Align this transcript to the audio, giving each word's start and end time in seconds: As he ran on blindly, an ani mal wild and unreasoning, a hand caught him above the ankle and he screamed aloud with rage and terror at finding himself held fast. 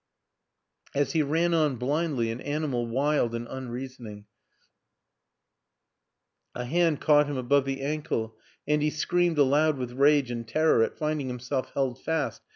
As 0.95 1.11
he 1.11 1.21
ran 1.21 1.53
on 1.53 1.75
blindly, 1.75 2.31
an 2.31 2.41
ani 2.41 2.65
mal 2.65 2.87
wild 2.87 3.35
and 3.35 3.47
unreasoning, 3.47 4.25
a 6.55 6.65
hand 6.65 6.99
caught 6.99 7.27
him 7.27 7.37
above 7.37 7.65
the 7.65 7.81
ankle 7.81 8.35
and 8.67 8.81
he 8.81 8.89
screamed 8.89 9.37
aloud 9.37 9.77
with 9.77 9.91
rage 9.91 10.31
and 10.31 10.47
terror 10.47 10.81
at 10.81 10.97
finding 10.97 11.27
himself 11.27 11.69
held 11.75 12.01
fast. 12.01 12.41